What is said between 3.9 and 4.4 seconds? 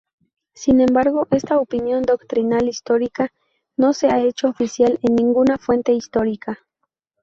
se ha